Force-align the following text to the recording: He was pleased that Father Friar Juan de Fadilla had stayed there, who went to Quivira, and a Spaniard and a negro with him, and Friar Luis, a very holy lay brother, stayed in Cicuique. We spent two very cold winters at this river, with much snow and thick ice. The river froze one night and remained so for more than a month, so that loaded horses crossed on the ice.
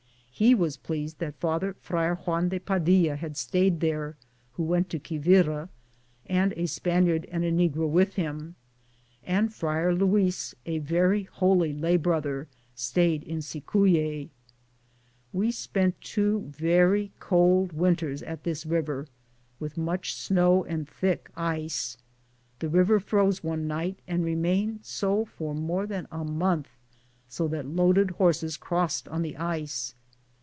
He 0.33 0.55
was 0.55 0.75
pleased 0.75 1.19
that 1.19 1.39
Father 1.39 1.75
Friar 1.81 2.15
Juan 2.15 2.49
de 2.49 2.59
Fadilla 2.59 3.15
had 3.15 3.37
stayed 3.37 3.79
there, 3.79 4.17
who 4.53 4.63
went 4.63 4.89
to 4.89 4.97
Quivira, 4.97 5.69
and 6.25 6.51
a 6.53 6.65
Spaniard 6.65 7.27
and 7.31 7.43
a 7.43 7.51
negro 7.51 7.87
with 7.87 8.15
him, 8.15 8.55
and 9.23 9.53
Friar 9.53 9.93
Luis, 9.93 10.55
a 10.65 10.79
very 10.79 11.23
holy 11.25 11.73
lay 11.73 11.95
brother, 11.95 12.47
stayed 12.73 13.21
in 13.21 13.43
Cicuique. 13.43 14.31
We 15.31 15.51
spent 15.51 16.01
two 16.01 16.39
very 16.49 17.11
cold 17.19 17.71
winters 17.73 18.23
at 18.23 18.43
this 18.43 18.65
river, 18.65 19.05
with 19.59 19.77
much 19.77 20.15
snow 20.15 20.63
and 20.65 20.89
thick 20.89 21.29
ice. 21.37 21.97
The 22.57 22.69
river 22.69 22.99
froze 22.99 23.43
one 23.43 23.67
night 23.67 23.99
and 24.07 24.25
remained 24.25 24.79
so 24.85 25.23
for 25.23 25.53
more 25.53 25.85
than 25.85 26.07
a 26.11 26.23
month, 26.23 26.69
so 27.29 27.47
that 27.49 27.67
loaded 27.67 28.09
horses 28.11 28.57
crossed 28.57 29.07
on 29.07 29.21
the 29.21 29.37
ice. 29.37 29.93